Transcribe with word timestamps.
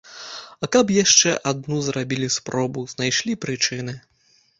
А 0.67 0.67
каб 0.75 0.93
яшчэ 1.03 1.33
адну 1.51 1.77
зрабілі 1.87 2.29
спробу, 2.37 2.87
знайшлі 2.95 3.37
прычыны. 3.47 3.93